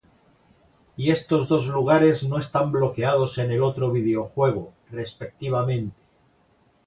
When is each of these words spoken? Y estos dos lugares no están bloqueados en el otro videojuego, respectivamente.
Y 0.97 1.11
estos 1.11 1.47
dos 1.47 1.67
lugares 1.67 2.23
no 2.23 2.39
están 2.39 2.71
bloqueados 2.71 3.37
en 3.37 3.51
el 3.51 3.61
otro 3.61 3.91
videojuego, 3.91 4.73
respectivamente. 4.89 5.95